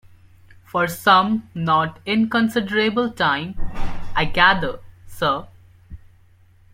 [0.65, 3.53] For some not inconsiderable time,
[4.15, 5.45] I gather, sir.